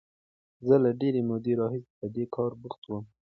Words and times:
زه 0.67 0.75
له 0.83 0.91
ډېرې 1.01 1.21
مودې 1.29 1.53
راهیسې 1.61 1.93
په 1.99 2.05
دې 2.15 2.25
کار 2.35 2.51
بوخت 2.61 2.81
وم. 2.85 3.05